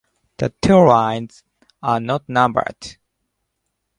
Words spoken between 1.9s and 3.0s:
not numbered.